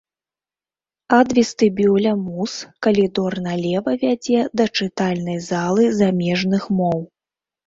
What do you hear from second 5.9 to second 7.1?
замежных моў.